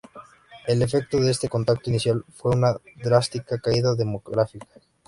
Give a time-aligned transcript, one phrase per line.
[0.65, 4.65] El efecto de este contacto inicial fue una drástica caída demográfica.